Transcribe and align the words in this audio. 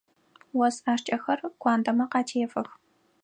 Ос 0.65 0.75
ӏашкӏэхэр 0.83 1.39
куандэмэ 1.61 2.05
къатефэх. 2.11 2.67